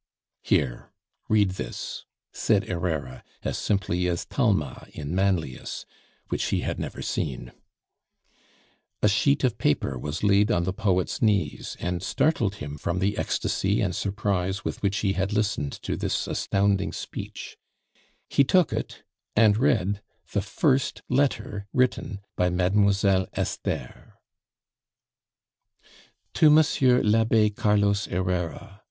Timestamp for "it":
18.73-19.03